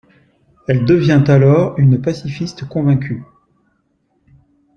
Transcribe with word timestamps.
Elle 0.67 0.83
devient 0.83 1.23
alors 1.27 1.77
une 1.77 2.01
pacifiste 2.01 2.67
convaincue. 2.67 3.21